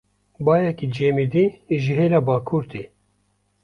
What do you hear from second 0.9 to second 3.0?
cemidî ji hêla bakur tê.